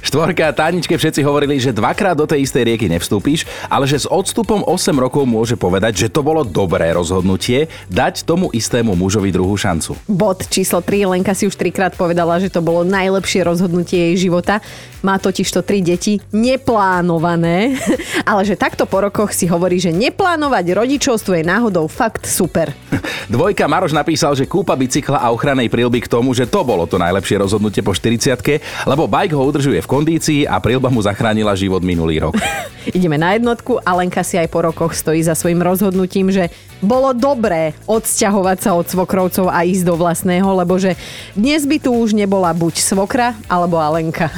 Štvorka, 0.05 0.51
Táničke 0.53 0.99
všetci 0.99 1.25
hovorili, 1.25 1.57
že 1.57 1.73
dvakrát 1.73 2.13
do 2.13 2.27
tej 2.27 2.43
istej 2.43 2.75
rieky 2.75 2.85
nevstúpíš, 2.91 3.47
ale 3.71 3.87
že 3.87 4.03
s 4.03 4.07
odstupom 4.07 4.61
8 4.67 4.93
rokov 4.99 5.14
môže 5.23 5.55
povedať, 5.55 5.95
že 5.95 6.11
to 6.11 6.19
bolo 6.19 6.43
dobré 6.43 6.91
rozhodnutie 6.91 7.71
dať 7.87 8.27
tomu 8.27 8.51
istému 8.51 8.91
mužovi 8.99 9.31
druhú 9.31 9.55
šancu. 9.55 9.95
Bod 10.11 10.43
číslo 10.51 10.83
3, 10.83 11.15
Lenka 11.15 11.31
si 11.31 11.47
už 11.47 11.55
trikrát 11.55 11.95
povedala, 11.95 12.43
že 12.43 12.51
to 12.51 12.59
bolo 12.59 12.83
najlepšie 12.83 13.47
rozhodnutie 13.47 14.11
jej 14.11 14.27
života. 14.27 14.59
Má 14.99 15.15
totiž 15.15 15.47
to 15.47 15.63
tri 15.63 15.79
deti, 15.79 16.19
neplánované, 16.35 17.79
ale 18.29 18.43
že 18.43 18.59
takto 18.59 18.83
po 18.83 18.99
rokoch 18.99 19.31
si 19.31 19.47
hovorí, 19.47 19.79
že 19.79 19.95
neplánovať 19.95 20.75
rodičovstvo 20.75 21.39
je 21.39 21.47
náhodou 21.47 21.87
fakt 21.87 22.27
super. 22.27 22.75
Dvojka 23.25 23.65
Maroš 23.65 23.97
napísal, 23.97 24.37
že 24.37 24.45
kúpa 24.45 24.77
bicykla 24.77 25.17
a 25.17 25.33
ochrannej 25.33 25.65
prílby 25.65 26.05
k 26.05 26.11
tomu, 26.11 26.37
že 26.37 26.45
to 26.45 26.61
bolo 26.61 26.85
to 26.85 27.01
najlepšie 27.01 27.41
rozhodnutie 27.41 27.81
po 27.81 27.93
40 27.93 28.37
lebo 28.85 29.09
bike 29.09 29.33
ho 29.33 29.43
udržuje 29.49 29.81
v 29.81 29.89
kondícii 29.89 30.39
a 30.45 30.61
prílba 30.61 30.93
mu 30.93 31.01
zachránila 31.01 31.57
život 31.57 31.81
minulý 31.81 32.21
rok. 32.21 32.37
Ideme 32.97 33.17
na 33.17 33.33
jednotku 33.33 33.81
a 33.81 33.97
Lenka 33.97 34.21
si 34.21 34.37
aj 34.37 34.45
po 34.53 34.61
rokoch 34.61 34.93
stojí 34.93 35.25
za 35.25 35.33
svojim 35.33 35.57
rozhodnutím, 35.57 36.29
že 36.29 36.53
bolo 36.85 37.17
dobré 37.17 37.73
odsťahovať 37.89 38.57
sa 38.61 38.77
od 38.77 38.85
svokrovcov 38.85 39.49
a 39.49 39.65
ísť 39.65 39.89
do 39.89 39.97
vlastného, 39.97 40.45
lebo 40.45 40.77
že 40.77 40.93
dnes 41.33 41.65
by 41.65 41.81
tu 41.81 41.97
už 41.97 42.13
nebola 42.13 42.53
buď 42.53 42.77
svokra 42.77 43.33
alebo 43.49 43.81
Alenka. 43.81 44.29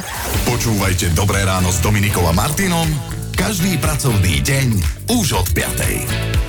Počúvajte 0.48 1.12
Dobré 1.12 1.44
ráno 1.44 1.68
s 1.68 1.84
Dominikou 1.84 2.24
a 2.24 2.32
Martinom 2.32 2.88
každý 3.38 3.78
pracovný 3.78 4.42
deň 4.42 4.68
už 5.14 5.38
od 5.38 5.46
5. 5.54 6.47